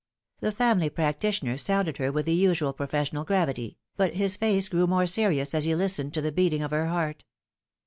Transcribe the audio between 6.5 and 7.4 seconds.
of her heart.